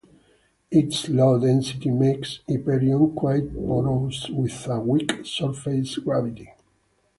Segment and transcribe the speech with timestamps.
[0.71, 6.49] Its low density makes Hyperion quite porous, with a weak surface gravity.